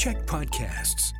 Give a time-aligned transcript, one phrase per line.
[0.00, 1.12] CHEK podcasts.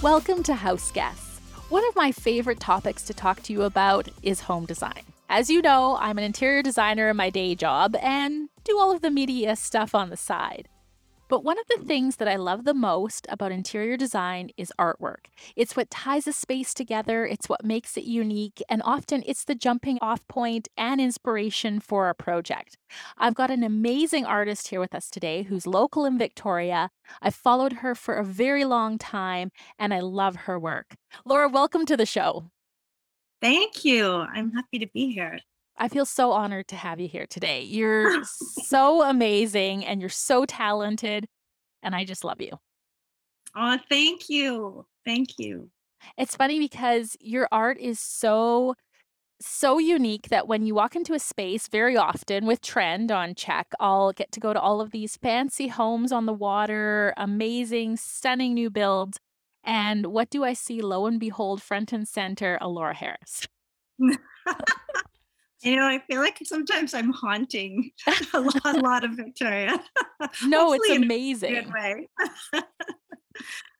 [0.00, 1.40] Welcome to House Guests.
[1.68, 5.02] One of my favorite topics to talk to you about is home design.
[5.28, 9.02] As you know, I'm an interior designer in my day job and do all of
[9.02, 10.68] the media stuff on the side.
[11.32, 15.28] But one of the things that I love the most about interior design is artwork.
[15.56, 19.54] It's what ties a space together, it's what makes it unique, and often it's the
[19.54, 22.76] jumping off point and inspiration for a project.
[23.16, 26.90] I've got an amazing artist here with us today who's local in Victoria.
[27.22, 30.96] I've followed her for a very long time and I love her work.
[31.24, 32.50] Laura, welcome to the show.
[33.40, 34.06] Thank you.
[34.06, 35.38] I'm happy to be here.
[35.82, 37.62] I feel so honored to have you here today.
[37.62, 38.22] You're
[38.66, 41.26] so amazing and you're so talented,
[41.82, 42.52] and I just love you.
[43.56, 44.86] Oh, thank you.
[45.04, 45.70] Thank you.
[46.16, 48.74] It's funny because your art is so
[49.40, 53.66] so unique that when you walk into a space very often with trend on check
[53.80, 58.54] i'll get to go to all of these fancy homes on the water amazing stunning
[58.54, 59.18] new builds
[59.64, 63.48] and what do i see lo and behold front and center Alora harris
[65.62, 67.92] You know, I feel like sometimes I'm haunting
[68.34, 69.82] a lot, a lot of Victoria.
[70.46, 71.72] No, it's amazing.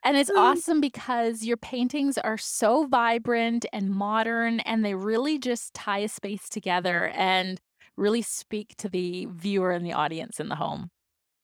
[0.05, 5.73] and it's awesome because your paintings are so vibrant and modern, and they really just
[5.73, 7.61] tie a space together and
[7.97, 10.91] really speak to the viewer and the audience in the home.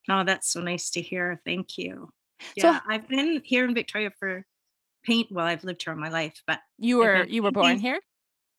[0.08, 1.40] Oh, that's so nice to hear.
[1.44, 2.08] Thank you.
[2.58, 4.44] So Yeah, I've been here in Victoria for
[5.04, 5.28] paint.
[5.30, 8.00] Well, I've lived here all my life, but you were you were born here?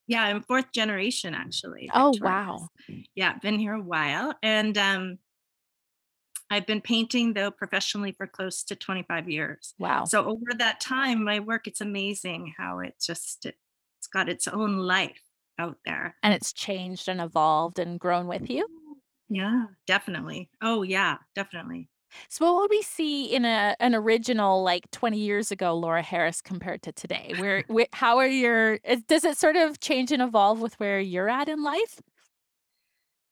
[0.10, 2.70] Yeah, I'm fourth generation actually, Oh, wow.
[3.16, 5.20] Yeah, been here a while, and um,
[6.50, 9.76] I've been painting though professionally for close to 25 years.
[9.80, 10.12] Wow.
[10.12, 14.78] So over that time, my work, it's amazing how it just it's got its own
[14.78, 15.22] life
[15.60, 16.16] out there.
[16.24, 18.66] And it's changed and evolved and grown with you?
[19.30, 20.50] Yeah, definitely.
[20.62, 21.90] Oh yeah, definitely.
[22.30, 26.42] So what would we see in a an original like 20 years ago Laura Harris
[26.42, 27.34] compared to today?
[27.38, 31.00] Where, where how are your is- does it sort of change and evolve with where
[31.00, 32.02] you're at in life?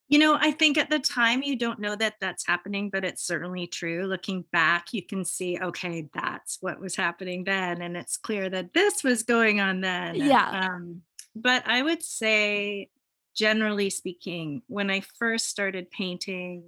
[0.10, 3.28] You know, I think at the time you don't know that that's happening, but it's
[3.28, 4.06] certainly true.
[4.06, 8.74] Looking back, you can see, okay, that's what was happening then, and it's clear that
[8.74, 10.16] this was going on then.
[10.16, 10.70] Yeah.
[10.70, 11.02] Um,
[11.36, 12.90] but I would say,
[13.36, 16.64] generally speaking, when I first started painting,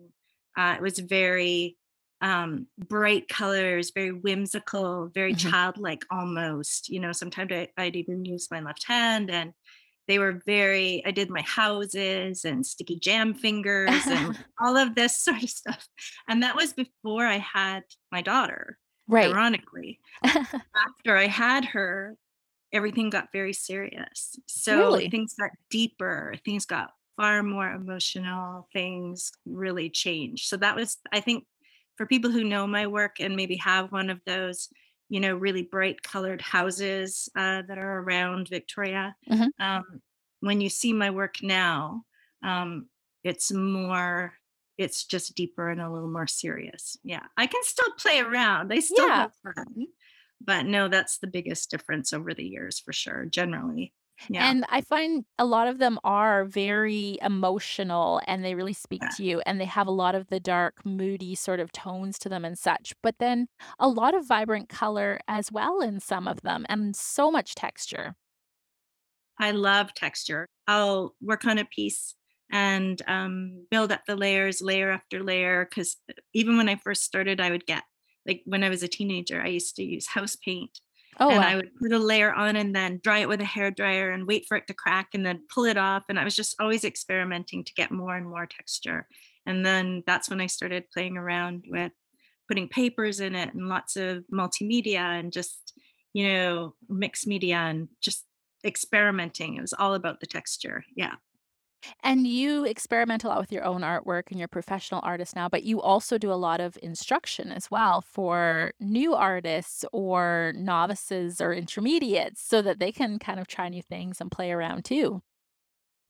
[0.58, 1.78] uh, it was very
[2.22, 5.36] um, bright colors, very whimsical, very Mhm.
[5.36, 6.90] childlike almost.
[6.90, 9.54] You know, sometimes I, I'd even use my left hand and
[10.08, 15.18] they were very i did my houses and sticky jam fingers and all of this
[15.24, 15.88] sort of stuff
[16.28, 19.38] and that was before i had my daughter Right.
[19.38, 20.00] ironically
[20.88, 22.18] after i had her
[22.74, 25.10] everything got very serious so Really?
[25.12, 31.20] things got deeper things got far more emotional things really changed so that was i
[31.20, 31.46] think
[32.00, 34.70] for people who know my work and maybe have one of those
[35.10, 39.50] you know really bright colored houses uh, that are around victoria Mhm.
[39.60, 39.84] um,
[40.40, 42.04] when you see my work now
[42.42, 42.88] um,
[43.26, 44.34] it's more
[44.78, 48.80] it's just deeper and a little more serious yeah i can still play around i
[48.80, 49.16] still Yeah.
[49.24, 49.88] have fun
[50.40, 53.94] but no that's the biggest difference over the years for sure generally
[54.28, 59.08] yeah And I find a lot of them are very emotional and they really speak
[59.10, 62.30] to you and they have a lot of the dark, moody sort of tones to
[62.30, 62.94] them and such.
[63.04, 63.48] But then
[63.80, 68.16] a lot of vibrant color as well in some of them and so much texture.
[69.38, 70.48] I love texture.
[70.68, 72.16] I'll work on a piece
[72.52, 75.66] and um, build up the layers layer after layer.
[75.66, 75.98] Because
[76.34, 77.84] even when I first started, I would get
[78.26, 80.80] like when I was a teenager, I used to use house paint
[81.20, 81.48] Oh, and wow.
[81.50, 84.26] I would put a layer on and then dry it with a hair dryer and
[84.26, 86.04] wait for it to crack and then pull it off.
[86.08, 89.08] And I was just always experimenting to get more and more texture.
[89.46, 91.92] And then that's when I started playing around with
[92.48, 95.74] putting papers in it and lots of multimedia and just,
[96.14, 98.26] you know, mixed media and just
[98.66, 99.56] experimenting.
[99.56, 100.84] It was all about the texture.
[100.96, 101.16] Yeah.
[102.04, 105.50] And you experiment a lot with your own artwork and you're a professional artist now,
[105.50, 111.42] but you also do a lot of instruction as well for new artists or novices
[111.42, 115.22] or intermediates so that they can kind of try new things and play around too.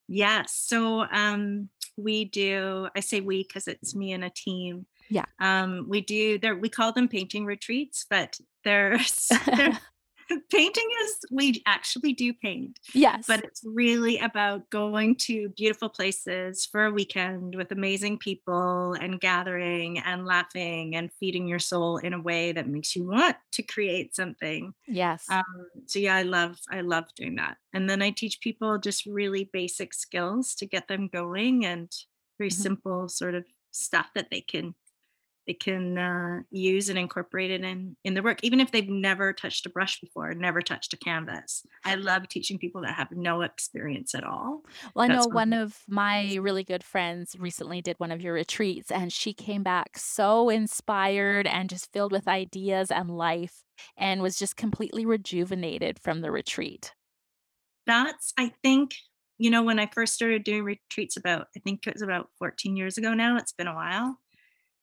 [0.07, 0.53] Yes.
[0.53, 4.85] So um we do I say we because it's me and a team.
[5.09, 5.25] Yeah.
[5.39, 9.77] Um we do there we call them painting retreats, but there's they're
[10.51, 13.25] painting is we actually do paint Yes.
[13.27, 19.19] but it's really about going to beautiful places for a weekend with amazing people and
[19.19, 23.63] gathering and laughing and feeding your soul in a way that makes you want to
[23.63, 25.25] create something Yes.
[25.29, 25.43] um,
[25.87, 29.49] so yeah i love i love doing that and then i teach people just really
[29.53, 31.91] basic skills to get them going and
[32.37, 32.53] very Mhm.
[32.53, 34.73] simple sort of stuff that they can
[35.49, 39.33] they can uh, use and incorporate it in in their work, even if they've never
[39.33, 41.65] touched a brush before, never touched a canvas.
[41.83, 44.61] I love teaching people that have no experience at all.
[44.93, 48.91] Well, I know one of my really good friends recently did one of your retreats,
[48.91, 53.63] and she came back so inspired and just filled with ideas and life
[53.97, 56.93] and was just completely rejuvenated from the retreat.
[57.87, 58.93] That's I think
[59.39, 62.77] you know when I first started doing retreats about I think it was about 14
[62.77, 63.37] years ago now.
[63.37, 64.19] It's been a while,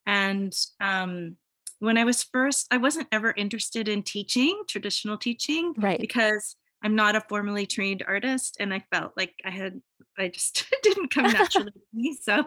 [0.07, 1.37] and um,
[1.79, 6.01] when I was first, I wasn't ever interested in teaching traditional teaching Right.
[6.01, 9.81] because I'm not a formally trained artist, and I felt like I had
[10.19, 12.17] I just didn't come naturally to me.
[12.21, 12.45] So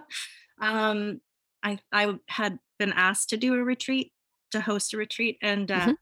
[0.61, 1.21] um,
[1.63, 4.13] I I had been asked to do a retreat,
[4.51, 5.97] to host a retreat, and uh, Mhm.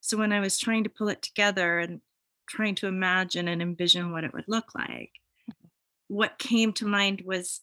[0.00, 2.00] so when I was trying to pull it together and
[2.48, 5.12] trying to imagine and envision what it would look like,
[6.08, 7.60] what came to mind was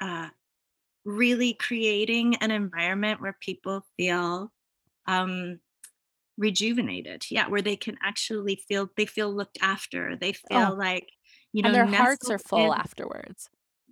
[0.00, 0.28] uh,
[1.08, 4.52] really creating an environment where people feel
[5.06, 5.60] um,
[6.38, 7.26] rejuvenated.
[7.30, 10.16] Yeah, where they can actually feel they feel looked after.
[10.16, 11.10] They Oh, feel like
[11.52, 13.50] you and know their hearts are full in afterwards.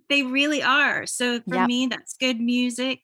[0.09, 1.05] they really are.
[1.05, 1.59] So for Yep.
[1.59, 3.01] me, that's good music,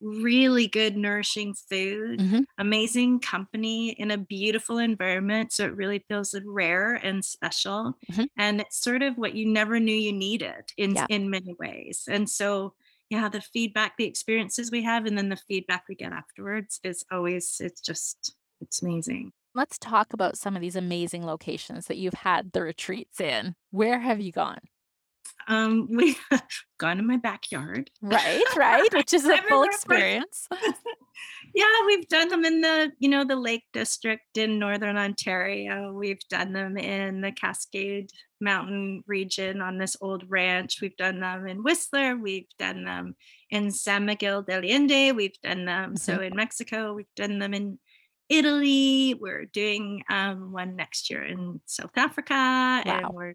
[0.00, 2.44] really good nourishing food, Mhm.
[2.58, 5.52] amazing company in a beautiful environment.
[5.52, 7.94] So it really feels rare and special.
[8.08, 8.26] Mhm.
[8.36, 11.08] And it's sort of what you never knew you needed in Yep.
[11.08, 12.04] in many ways.
[12.10, 12.74] And so
[13.10, 17.04] yeah, the feedback, the experiences we have, and then the feedback we get afterwards is
[17.10, 19.32] always it's just it's amazing.
[19.52, 23.56] Let's talk about some of these amazing locations that you've had the retreats in.
[23.72, 24.60] Where have you gone?
[25.50, 26.18] Um, we've
[26.78, 27.90] gone in my backyard.
[28.00, 30.46] Right, right, which is a full experience.
[31.54, 35.92] Yeah, we've done them in the, you know, the Lake District in Northern Ontario.
[35.92, 38.10] We've done them in the Cascade
[38.40, 40.80] Mountain region on this old ranch.
[40.80, 42.16] We've done them in Whistler.
[42.16, 43.16] We've done them
[43.50, 45.12] in San Miguel de Allende.
[45.12, 45.98] We've done them Mhm.
[45.98, 46.94] so in Mexico.
[46.94, 47.78] We've done them in
[48.28, 49.14] Italy.
[49.14, 53.34] We're doing um, one next year in South Africa, and we're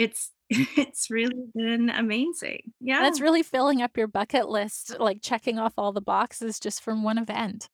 [0.00, 2.72] it's it's really been amazing.
[2.80, 3.02] Yeah.
[3.02, 7.02] That's really filling up your bucket list, like checking off all the boxes just from
[7.04, 7.68] one event.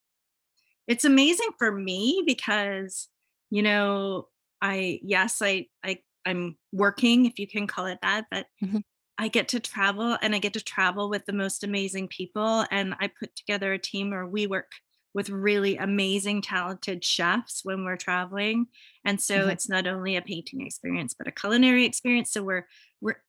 [0.87, 3.09] It's amazing for me because,
[3.51, 4.29] you know,
[4.61, 8.83] I yes, I I I'm working, if you can call it that, but Mhm.
[9.19, 12.67] I get to travel and I get to travel with the most amazing people.
[12.71, 14.73] And I put together a team or we work
[15.17, 18.69] with really amazing, talented chefs when we're traveling.
[19.05, 19.51] And so Mhm.
[19.51, 22.33] it's not only a painting experience, but a culinary experience.
[22.33, 22.69] So we're
[23.01, 23.23] we're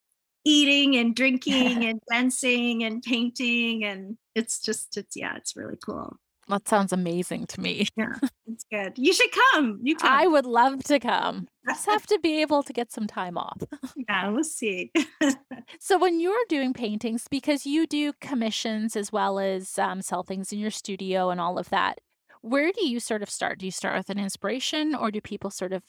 [0.45, 3.86] eating and drinking and dancing and painting.
[3.86, 6.19] And it's just it's yeah, it's really cool.
[6.50, 7.88] That sounds amazing to me.
[7.98, 8.14] Yeah,
[8.46, 8.94] it's good.
[8.96, 9.80] You should come.
[9.84, 10.10] You come.
[10.12, 11.48] I would love to come.
[11.68, 13.62] I just have to be able to get some time off.
[14.10, 14.92] Yeah, we'll see.
[15.80, 20.54] So when you're doing paintings, because you do commissions as well as um, sell things
[20.54, 22.00] in your studio and all of that,
[22.42, 23.60] where do you sort of start?
[23.60, 25.84] Do you start with an inspiration, or do people sort of,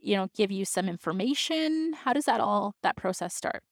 [0.00, 1.94] you know, give you some information?
[1.94, 3.62] How does that all that process start?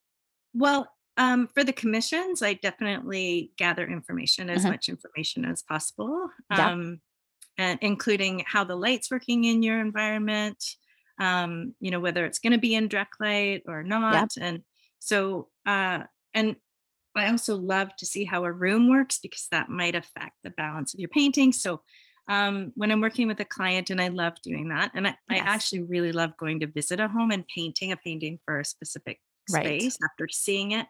[0.55, 4.69] Well, um, for the commissions, I definitely gather information, as Mhm.
[4.69, 7.01] much information as possible, um,
[7.59, 10.65] and including how the light's working in your environment,
[11.21, 14.29] um, you know, whether it's going to be in direct light or not.
[14.41, 14.65] And
[15.01, 16.57] so, uh, and
[17.15, 20.95] I also love to see how a room works because that might affect the balance
[20.95, 21.53] of your painting.
[21.53, 21.83] So,
[22.29, 25.39] um, when I'm working with a client, and I love doing that, and I, I
[25.39, 29.21] actually really love going to visit a home and painting a painting for a specific
[29.49, 29.77] Right.
[29.77, 30.87] space after seeing it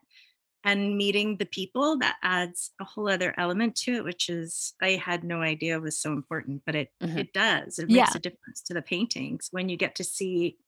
[0.65, 4.91] and meeting the people that adds a whole other element to it which is i
[4.91, 7.19] had no idea was so important but it Mhm.
[7.19, 10.59] it does it makes a difference to the paintings when you get to see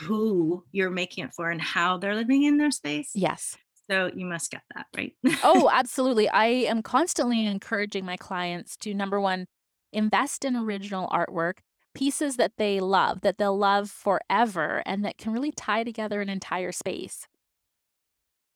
[0.00, 3.56] who you're making it for and how they're living in their space Yes.
[3.90, 6.28] so you must get that right Oh, absolutely.
[6.28, 9.46] I am constantly encouraging my clients to number one,
[9.92, 11.58] invest in original artwork,
[11.94, 16.28] pieces that they love, that they'll love forever, and that can really tie together an
[16.28, 17.26] entire space.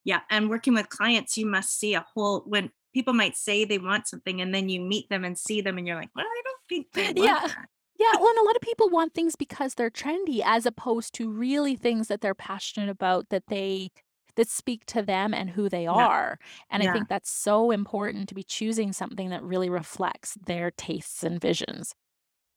[0.04, 3.78] Yeah and working with clients you must see a whole when people might say they
[3.78, 6.42] want something and then you meet them and see them and you're like well i
[6.45, 7.49] don't think they want Yeah.
[7.49, 8.16] that Yeah.
[8.19, 11.76] Well, and a lot of people want things because they're trendy as opposed to really
[11.76, 13.90] things that they're passionate about that they
[14.37, 16.38] that speak to them and who they yeah are.
[16.71, 21.23] And I think that's so important to be choosing something that really reflects their tastes
[21.25, 21.95] and visions.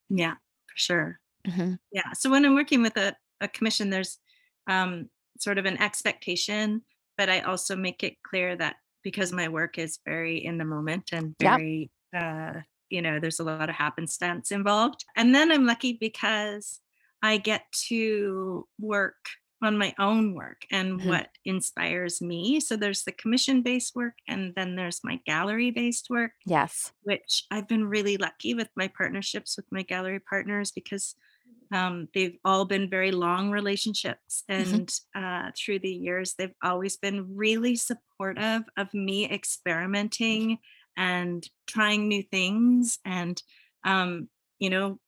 [0.08, 1.76] yeah for sure Mhm.
[1.92, 2.12] Yeah.
[2.14, 4.18] So when I'm working with a, a commission, there's
[4.68, 5.10] um,
[5.40, 6.84] sort of an expectation,
[7.16, 11.10] but I also make it clear that because my work is very in the moment
[11.12, 11.62] and Yep.
[11.62, 15.04] very, uh, you know, there's a lot of happenstance involved.
[15.16, 16.80] And then I'm lucky because
[17.22, 19.16] I get to work
[19.62, 21.04] on my own work and Mhm.
[21.04, 22.60] what inspires me.
[22.60, 26.92] So there's the commission based work, and then there's my gallery based work Yes.
[27.02, 31.14] which I've been really lucky with my partnerships with my gallery partners because
[31.72, 34.44] um, they've all been very long relationships.
[34.58, 34.82] Mhm.
[34.82, 40.58] And uh, through the years, they've always been really supportive of me experimenting
[40.96, 43.42] and trying new things and,
[43.84, 45.00] um, you know,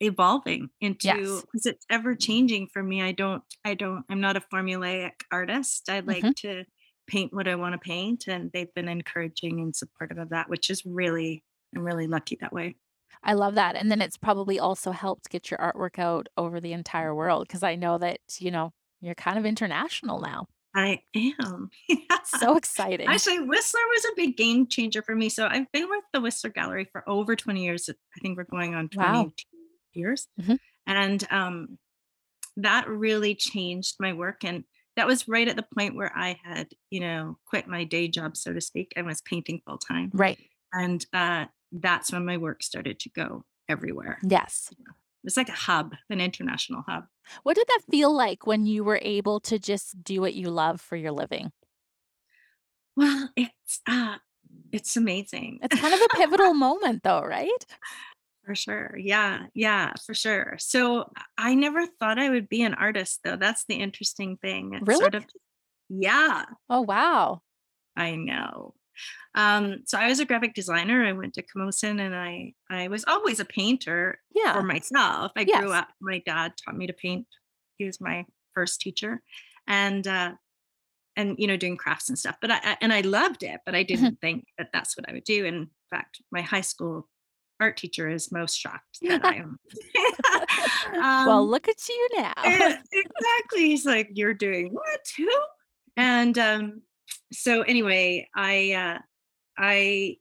[0.00, 1.42] evolving into Yes.
[1.42, 3.02] because it's ever changing for me.
[3.02, 5.88] I don't, I don't, I'm not a formulaic artist.
[5.90, 6.34] I like Mhm.
[6.36, 6.64] to
[7.06, 10.70] paint what I want to paint, and they've been encouraging and supportive of that, which
[10.70, 11.44] is really,
[11.76, 12.76] I'm really lucky that way.
[13.22, 16.72] I love that, and then it's probably also helped get your artwork out over the
[16.72, 20.46] entire world because I know that, you know, you're kind of international now.
[20.74, 21.70] I am.
[22.38, 23.08] So exciting.
[23.08, 25.28] Actually, Whistler was a big game changer for me.
[25.30, 27.88] So I've been with the Whistler Gallery for over 20 years.
[27.90, 29.22] I think we're going on Wow.
[29.22, 29.44] 22
[29.94, 30.28] years.
[30.40, 30.58] Mhm.
[30.86, 31.78] And um,
[32.56, 34.44] that really changed my work.
[34.44, 34.64] And
[34.96, 38.36] that was right at the point where I had, you know, quit my day job,
[38.36, 40.10] so to speak, and was painting full time.
[40.12, 40.38] Right.
[40.72, 44.18] And uh, that's when my work started to go everywhere.
[44.22, 44.70] Yes.
[45.24, 47.04] It's like a hub, an international hub.
[47.42, 50.80] What did that feel like when you were able to just do what you love
[50.80, 51.52] for your living?
[52.96, 54.16] Well, it's uh,
[54.72, 55.60] it's amazing.
[55.62, 57.66] It's kind of a pivotal moment though, right?
[58.46, 58.96] For sure.
[58.98, 59.46] Yeah.
[59.54, 60.56] Yeah, for sure.
[60.58, 63.36] So I never thought I would be an artist though.
[63.36, 64.72] That's the interesting thing.
[64.74, 64.98] It's Really?
[65.00, 65.26] sort of
[65.90, 67.42] yeah, Oh, wow.
[67.96, 68.74] I know.
[69.34, 71.04] Um, so I was a graphic designer.
[71.06, 74.18] I went to Camosun and I I was always a painter
[74.54, 75.32] for myself.
[75.36, 77.26] I grew up, my dad taught me to paint.
[77.78, 79.22] He was my first teacher.
[79.66, 80.32] And uh
[81.16, 83.82] and you know doing crafts and stuff but I, and i loved it but i
[83.82, 83.88] Mhm.
[83.88, 87.08] didn't think that that's what i would do in fact my high school
[87.58, 89.58] art teacher is most shocked that i am
[91.26, 92.32] Well, um look at you now.
[92.44, 95.28] exactly he's like you're doing what too
[95.96, 96.82] and um
[97.32, 98.98] so anyway i uh
[99.58, 100.16] i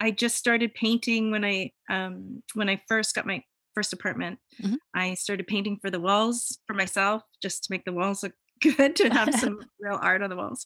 [0.00, 3.42] i just started painting when i um when i first got my
[3.74, 4.38] first apartment.
[4.60, 4.76] Mhm.
[4.94, 8.32] i started painting for the walls for myself just to make the walls look
[8.76, 10.64] good to have some real art on the walls.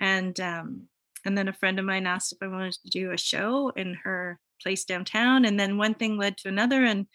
[0.00, 0.88] And um
[1.24, 3.94] and then a friend of mine asked if i wanted to do a show in
[4.04, 5.44] her place downtown.
[5.44, 7.06] And then one thing led to another and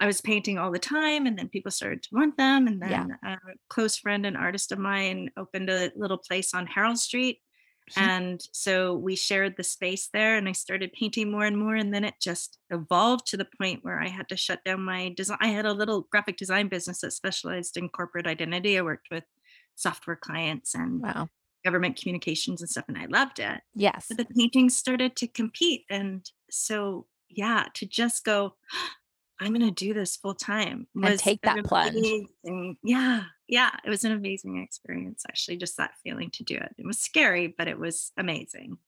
[0.00, 3.06] i was painting all the time and then people started to want them and Yeah.
[3.06, 3.38] then a
[3.68, 7.40] close friend and artist of mine opened a little place on herald street
[7.96, 11.74] and so we shared the space there and I started painting more and more.
[11.74, 15.14] And then it just evolved to the point where I had to shut down my
[15.16, 15.38] design.
[15.40, 18.76] I had a little graphic design business that specialized in corporate identity.
[18.76, 19.24] I worked with
[19.74, 21.30] software clients and Wow.
[21.64, 23.62] government communications and stuff, and I loved it.
[23.74, 24.04] Yes.
[24.10, 25.86] But the paintings started to compete.
[25.88, 28.56] And so, yeah, to just go,
[29.40, 31.90] I'm going to do this full time And take that plunge.
[31.96, 36.74] amazing, yeah, yeah, it was an amazing experience, actually, just that feeling to do it.
[36.76, 38.78] It was scary, but it was amazing.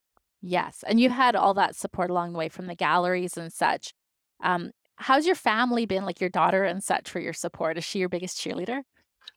[0.43, 0.83] Yes.
[0.87, 3.93] And you had all that support along the way from the galleries and such.
[4.43, 7.79] Um, how's your family been, like your daughter and such, for your support?
[7.79, 8.83] Is she your biggest cheerleader?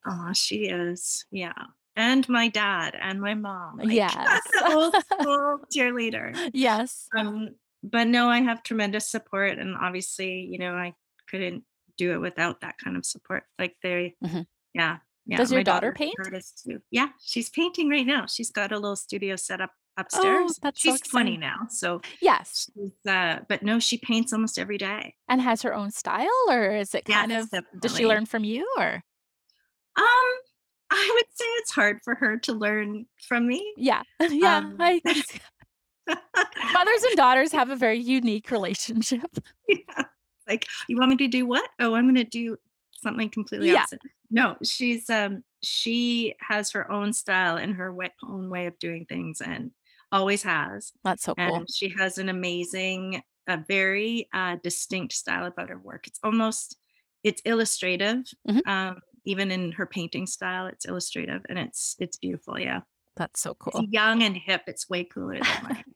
[0.08, 1.54] Oh, she is, yeah.
[1.96, 4.42] And my dad and my mom, like Yes.
[4.66, 6.50] old school cheerleader.
[6.54, 7.08] Yes.
[7.16, 7.50] Um,
[7.84, 10.94] but no, I have tremendous support, and obviously, you know, I
[11.34, 11.64] couldn't
[11.98, 13.44] do it without that kind of support.
[13.58, 14.46] Like they, Mhm.
[14.76, 15.38] yeah, yeah.
[15.38, 16.16] Does your My daughter daughter's paint?
[16.20, 16.80] artist too.
[16.92, 18.28] Yeah, she's painting right now.
[18.28, 20.26] She's got a little studio set up upstairs.
[20.26, 20.60] Oh, upstairs.
[20.62, 22.70] that's so She's 20 now, so Yes.
[22.76, 25.16] she's uh, but no, she paints almost every day.
[25.28, 28.44] And has her own style, or is it kind Yes, of does she learn from
[28.44, 29.04] you or?
[29.96, 30.34] Um,
[30.92, 33.74] I would say it's hard for her to learn from me.
[33.78, 34.04] Yeah.
[34.30, 34.58] Yeah.
[34.58, 35.02] Um, I
[36.74, 39.30] mothers and daughters have a very unique relationship.
[39.68, 40.04] Yeah.
[40.48, 41.70] Like, "You want me to do what?
[41.80, 42.58] Oh, I'm gonna do
[43.02, 43.86] something completely Yeah.
[43.86, 48.78] opposite." No, she's, um she has her own style and her way own way of
[48.80, 49.72] doing things and
[50.12, 51.64] always has, That's so cool.
[51.64, 56.08] and she has an amazing, a very, uh, distinct style about her work.
[56.08, 56.78] It's almost
[57.24, 58.64] it's illustrative, Mhm.
[58.66, 62.82] um, even in her painting style, it's illustrative, and it's it's beautiful, yeah.
[63.16, 63.86] That's so It's cool.
[63.90, 65.84] young and hip, it's way cooler than mine.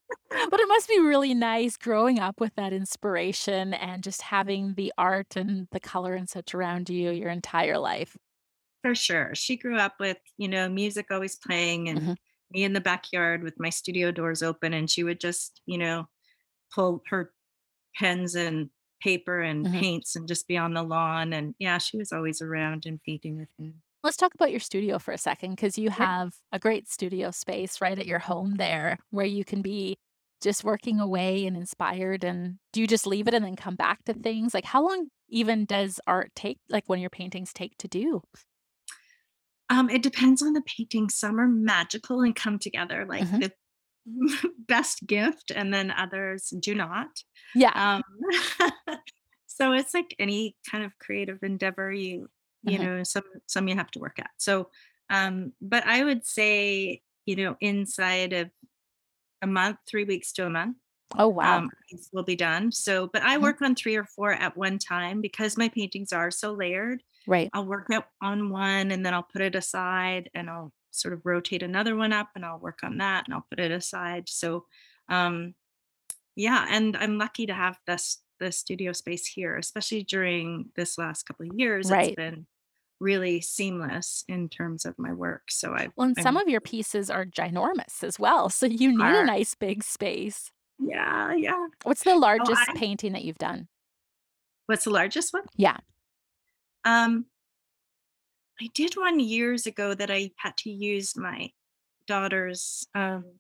[0.50, 4.94] But it must be really nice growing up with that inspiration and just having the
[4.98, 8.18] art and the color and such around you your entire life.
[8.84, 9.36] For sure.
[9.36, 12.18] She grew up with, you know, music always playing and Mhm.
[12.52, 16.08] me in the backyard with my studio doors open and she would just, you know,
[16.74, 17.34] pull her
[17.96, 18.72] pens and
[19.02, 19.82] paper and Mhm.
[19.82, 21.34] paints and just be on the lawn.
[21.34, 23.76] And yeah, she was always around and painting with me.
[24.04, 27.82] Let's talk about your studio for a second because you have a great studio space
[27.82, 29.98] right at your home there, where you can be
[30.42, 34.04] just working away and inspired, and do you just leave it and then come back
[34.06, 34.54] to things?
[34.54, 38.22] Like, how long even does art take, like, when your paintings take to do?
[39.70, 41.10] Um, it depends on the painting.
[41.10, 43.40] Some are magical and come together like Mhm.
[43.40, 43.52] the
[44.60, 47.10] best gift, and then others do not.
[47.54, 47.74] Yeah.
[47.74, 48.04] Um,
[49.48, 52.30] so it's like any kind of creative endeavor you
[52.64, 52.88] you Mhm.
[52.88, 54.32] know, some some you have to work at.
[54.38, 54.70] So,
[55.10, 58.52] um, but I would say, you know, inside of
[59.42, 60.78] a month, 3 weeks to a month,
[61.18, 61.64] Oh, wow.
[61.64, 61.72] um,
[62.14, 62.72] will be done.
[62.72, 63.40] So, but I Mhm.
[63.40, 67.04] work on 3 or 4 at one time because my paintings are so layered.
[67.28, 67.54] Right.
[67.54, 71.26] I'll work out on one and then I'll put it aside and I'll sort of
[71.26, 74.30] rotate another one up and I'll work on that and I'll put it aside.
[74.30, 74.66] So,
[75.10, 75.56] um,
[76.36, 81.24] yeah, and I'm lucky to have this this studio space here, especially during this last
[81.24, 81.92] couple of years.
[81.92, 82.48] it's been
[83.00, 85.44] really seamless in terms of my work.
[85.52, 88.96] So I Well, and some I'm of your pieces are ginormous as well, so you
[88.96, 90.52] need a nice big space.
[90.80, 91.68] Yeah, yeah.
[91.84, 93.68] What's the Oh, largest I painting that you've done?
[94.68, 95.46] What's the largest one?
[95.56, 95.78] Yeah.
[96.86, 97.28] Um
[98.62, 101.52] I did one years ago that I had to use my
[102.08, 103.40] daughter's, um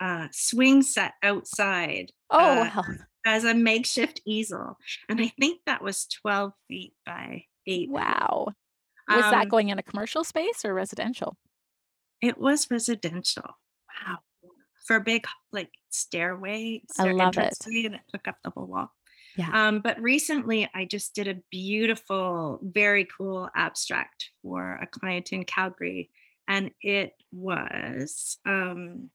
[0.00, 2.84] uh, swing set outside, Oh, uh, wow.
[3.26, 7.90] As a makeshift easel, and I think that was 12 feet by 8.
[7.90, 8.48] Wow.
[9.08, 11.36] Was that Um going in a commercial space or residential?
[12.22, 13.44] It was residential.
[14.06, 14.18] Wow.
[14.86, 17.54] For a big, like, stairway I love it.
[17.66, 18.92] and it took up the whole wall.
[19.36, 19.50] Yeah.
[19.52, 25.44] Um, but recently, I just did a beautiful, very cool abstract for a client in
[25.44, 26.10] Calgary,
[26.48, 29.10] and it was, um,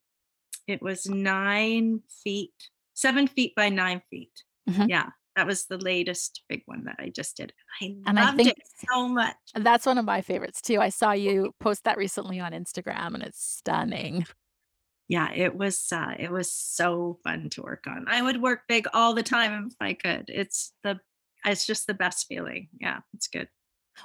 [0.68, 4.32] it was 9 feet 7 feet by 9 feet.
[4.70, 4.90] Mhm.
[4.90, 7.54] Yeah, that was the latest big one that I just did.
[7.82, 8.58] I And I loved think it
[8.90, 9.36] so much.
[9.54, 10.82] that's one of my favorites too.
[10.82, 14.26] I saw you post that recently on Instagram, and it's stunning.
[15.08, 18.08] Yeah, it was, uh, it was so fun to work on.
[18.08, 20.26] I would work big all the time if I could.
[20.30, 21.00] It's the
[21.46, 22.70] it's just the best feeling.
[22.80, 23.50] Yeah, it's good.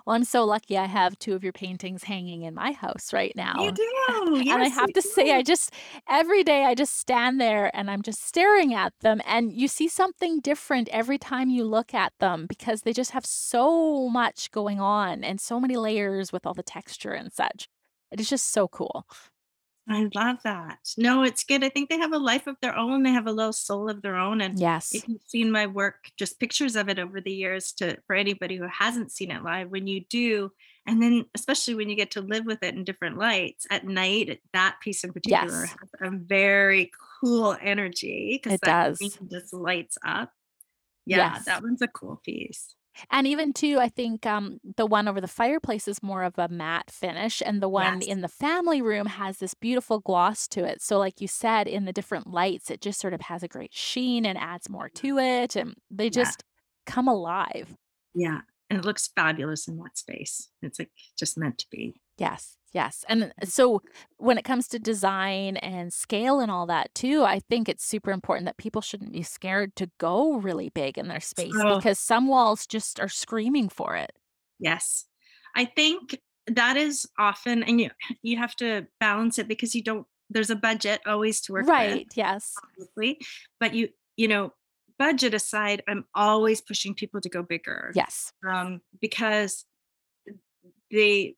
[0.06, 3.34] Well, I'm so lucky I have 2 of your paintings hanging in my house right
[3.36, 3.56] now.
[3.58, 4.44] You do!
[4.48, 5.72] And I have to say, I just
[6.08, 9.88] every day, I just stand there, and I'm just staring at them, and you see
[9.88, 14.80] something different every time you look at them because they just have so much going
[14.80, 17.68] on and so many layers with all the texture and such.
[18.10, 19.06] It is just so cool.
[19.90, 20.78] I love that.
[20.96, 21.64] No, it's good.
[21.64, 23.02] I think they have a life of their own.
[23.02, 24.94] They have a little soul of their own, and Yes.
[24.94, 28.56] if you've seen my work, just pictures of it over the years to for anybody
[28.56, 30.52] who hasn't seen it live, when you do,
[30.86, 34.40] and then especially when you get to live with it in different lights at night,
[34.52, 35.76] that piece in particular Yes.
[35.80, 39.18] has a very cool energy 'cause It that does.
[39.30, 40.32] just lights up.
[41.06, 41.44] Yeah, Yes.
[41.46, 42.74] that one's a cool piece.
[43.10, 46.48] And even too, I think, um, the one over the fireplace is more of a
[46.48, 48.02] matte finish, and the one Yes.
[48.02, 50.82] in the family room has this beautiful gloss to it.
[50.82, 53.74] So like you said, in the different lights, it just sort of has a great
[53.74, 56.10] sheen and adds more to it, and they Yeah.
[56.10, 56.44] just
[56.86, 57.76] come alive.
[58.14, 60.50] Yeah, and it looks fabulous in that space.
[60.62, 62.00] It's, like, just meant to be.
[62.18, 63.82] Yes, yes, and so
[64.18, 68.10] when it comes to design and scale and all that too, I think it's super
[68.10, 71.76] important that people shouldn't be scared to go really big in their space Oh.
[71.76, 74.12] because some walls just are screaming for it.
[74.58, 75.06] Yes.
[75.56, 77.90] I think that is often and you
[78.22, 81.70] you have to balance it because you don't there's a budget always to work with,
[81.70, 82.54] Right, yes.
[82.62, 83.18] obviously,
[83.58, 84.52] but you you know,
[84.98, 88.32] budget aside, I'm always pushing people to go bigger, Yes.
[88.48, 89.64] um, because
[90.90, 91.36] they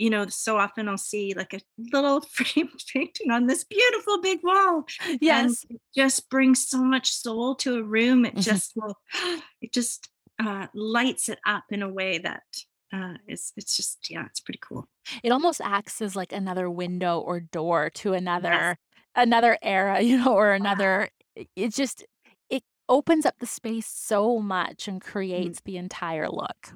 [0.00, 1.60] you know, so often I'll see, like, a
[1.92, 4.84] little framed painting on this beautiful big wall,
[5.28, 5.66] and Yes.
[5.70, 8.24] it just brings so much soul to a room.
[8.26, 8.60] It Mhm.
[8.60, 8.96] just will
[9.62, 10.10] it just,
[10.40, 12.44] uh, lights it up in a way that,
[12.92, 14.88] uh, is it's just yeah, it's pretty cool.
[15.22, 18.66] It almost acts as, like, another window or door to Yes.
[18.66, 18.78] another
[19.14, 22.04] another era, you know, or another i it just
[22.50, 25.00] it opens up the space so much and
[25.36, 25.54] Mm.
[25.54, 26.74] creates the entire look.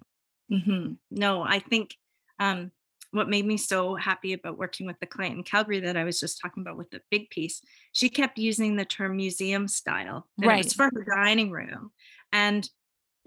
[0.51, 0.99] Mhm.
[1.11, 1.97] No, I think,
[2.39, 2.73] um,
[3.15, 6.21] what made me so happy about working with the client in Calgary that I was
[6.21, 10.53] just talking about with the big piece, she kept using the term "museum style," and
[10.53, 10.75] it was Right.
[10.75, 11.93] for her dining room,
[12.33, 12.69] and,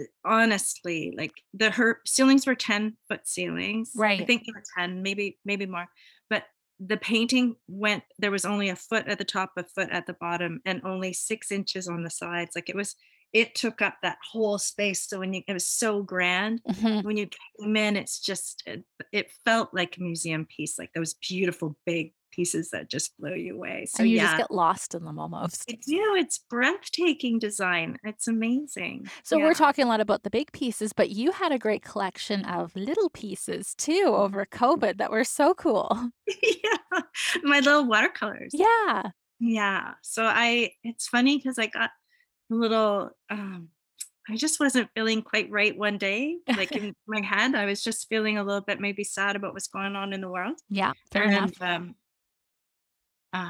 [0.01, 4.03] eh, honestly, like, the her ceilings were ten-foot ceilings.
[4.19, 4.21] Right.
[4.21, 5.87] I think they were 10, maybe maybe more,
[6.29, 6.45] but
[6.79, 10.13] the painting went there was only a foot at the top, a foot at the
[10.15, 12.95] bottom, and only 6 inches on the sides, like, it was
[13.33, 16.61] it took up that whole space, so when you it was so grand.
[16.67, 17.03] Mhm.
[17.03, 17.27] When you
[17.59, 22.13] came in, it's just it it felt like a museum piece, like those beautiful big
[22.31, 23.85] pieces that just blow you away.
[23.87, 25.63] So And you just get lost in them almost.
[25.69, 26.15] I do.
[26.15, 27.97] It's breathtaking design.
[28.03, 29.07] It's amazing.
[29.23, 32.45] So we're talking a lot about the big pieces, but you had a great collection
[32.45, 36.11] of little pieces too over COVID that were so cool.
[36.43, 37.01] yeah.
[37.43, 38.51] My little watercolors.
[38.53, 39.11] Yeah.
[39.39, 39.93] Yeah.
[40.03, 41.91] So I it's funny because I got
[42.49, 43.69] little um
[44.29, 46.39] I just wasn't feeling quite right one day.
[46.55, 49.67] Like in my head, I was just feeling a little bit maybe sad about what's
[49.69, 50.59] going on in the world.
[50.69, 51.53] Yeah, fair enough.
[51.61, 51.95] Um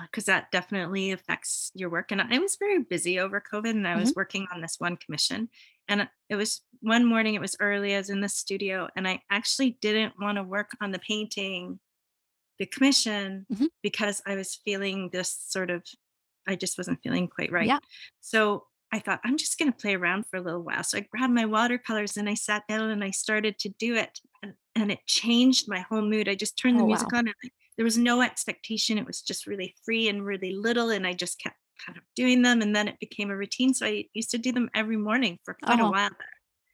[0.04, 2.12] because that definitely affects your work.
[2.12, 4.00] And I was very busy over COVID and I Mhm.
[4.00, 5.50] was working on this one commission.
[5.88, 9.22] And it was one morning, it was early, I was in the studio, and I
[9.30, 11.80] actually didn't want to work on the painting,
[12.60, 13.68] the commission, Mhm.
[13.84, 15.86] because I was feeling this sort of,
[16.48, 17.68] I just wasn't feeling quite right.
[17.68, 17.80] Yeah.
[18.22, 20.84] So I thought, I'm just going to play around for a little while.
[20.84, 24.20] So I grabbed my watercolors and I sat down and I started to do it.
[24.42, 26.30] And, and it changed my whole mood.
[26.30, 27.20] I just turned the Oh, music wow.
[27.20, 28.98] on and I, there was no expectation.
[28.98, 30.90] It was just really free and really little.
[30.90, 32.62] And I just kept kind of doing them.
[32.62, 33.74] And then it became a routine.
[33.74, 36.28] So I used to do them every morning for quite a Oh, while there.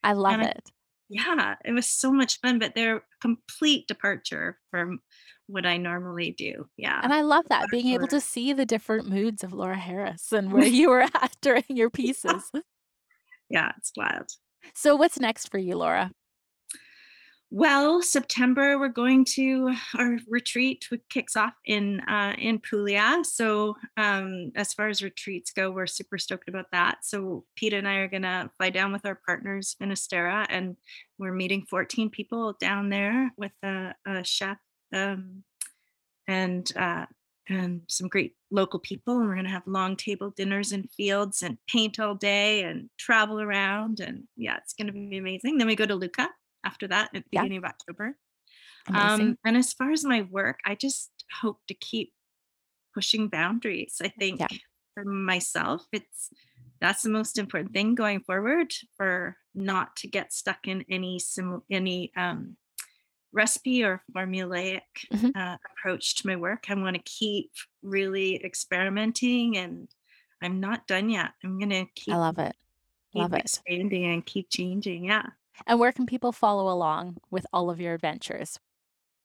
[0.03, 0.71] I love And it.
[1.13, 4.99] Yeah, it was so much fun, but they're complete departure from
[5.47, 6.67] what I normally do.
[6.75, 6.99] Yeah.
[7.03, 10.51] And I love that, being able to see the different moods of Laura Harris and
[10.51, 12.51] where you were at during your pieces.
[13.49, 14.29] yeah, it's wild.
[14.73, 16.11] So what's next for you, Laura?
[17.55, 23.23] Well, September we're going to our retreat kicks off in uh, in Puglia.
[23.23, 27.05] So um, as far as retreats go, we're super stoked about that.
[27.05, 30.77] So Pete and I are gonna fly down with our partners in Estera, and
[31.19, 34.57] we're meeting 14 people down there with a, a chef
[34.91, 35.43] um,
[36.27, 37.05] and uh,
[37.47, 39.19] and some great local people.
[39.19, 43.39] And we're gonna have long table dinners in fields and paint all day and travel
[43.39, 43.99] around.
[43.99, 45.59] And yeah, it's gonna be amazing.
[45.59, 46.31] Then we go to Lucca
[46.63, 48.17] after that at the Yeah, beginning of October.
[48.87, 49.27] amazing.
[49.27, 52.13] Um, and as far as my work, I just hope to keep
[52.93, 54.01] pushing boundaries.
[54.03, 54.47] I think Yeah,
[54.93, 56.29] for myself, it's
[56.81, 61.63] that's the most important thing going forward for not to get stuck in any sim
[61.71, 62.57] any um,
[63.33, 66.69] recipe or formulaic mhm, uh, approach to my work.
[66.69, 67.51] I want to keep
[67.83, 69.89] really experimenting, and
[70.41, 71.33] I'm not done yet.
[71.43, 72.11] I'm gonna keep.
[72.11, 72.55] I love it.
[73.13, 73.45] Love it.
[73.45, 75.05] expanding and keep changing.
[75.05, 75.27] Yeah.
[75.67, 78.59] And where can people follow along with all of your adventures?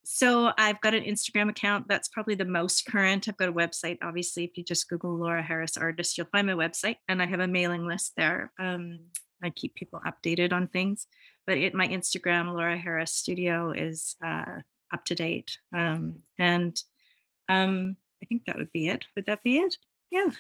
[0.05, 3.29] So I've got an Instagram account that's probably the most current.
[3.29, 3.99] I've got a website.
[4.03, 7.41] Obviously, if you just Google Laura Harris artist, you'll find my website, and I have
[7.41, 8.51] a mailing list there.
[8.59, 9.01] Um,
[9.43, 11.07] I keep people updated on things,
[11.47, 14.61] but it, my Instagram, Laura Harris Studio, is uh,
[14.95, 15.59] up to date.
[15.77, 16.81] Um, and
[17.51, 19.05] um, I think that would be it.
[19.15, 19.77] Would that be it?
[20.11, 20.31] Yeah.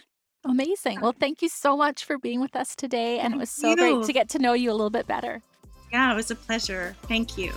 [0.44, 1.00] Amazing.
[1.00, 4.04] Well, thank you so much for being with us today, and it was so great
[4.04, 5.42] to get to know you a little bit better.
[5.92, 6.94] Yeah, it was a pleasure.
[7.02, 7.52] Thank you.